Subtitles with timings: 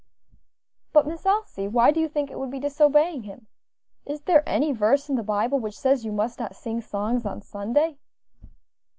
[0.93, 3.45] "But, Miss Elsie, why do you think it would be disobeying Him?
[4.03, 7.39] Is there any verse in the Bible which says you must not sing songs on
[7.43, 7.99] Sunday?"